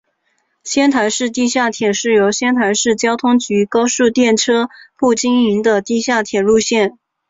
[0.63, 6.97] 仙台市地下铁是由仙台市交通局高速电车部经营的地下铁路线。